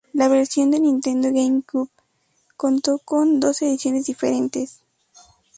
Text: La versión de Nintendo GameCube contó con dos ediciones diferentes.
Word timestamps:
La 0.13 0.27
versión 0.29 0.71
de 0.71 0.79
Nintendo 0.79 1.27
GameCube 1.31 1.91
contó 2.57 2.97
con 2.97 3.39
dos 3.39 3.61
ediciones 3.61 4.07
diferentes. 4.07 4.81